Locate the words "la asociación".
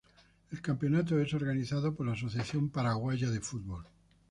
2.07-2.69